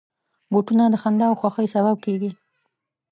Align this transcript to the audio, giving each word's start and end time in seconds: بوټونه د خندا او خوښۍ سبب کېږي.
بوټونه 0.51 0.83
د 0.89 0.95
خندا 1.01 1.25
او 1.29 1.35
خوښۍ 1.39 1.67
سبب 1.75 1.95
کېږي. 2.05 2.31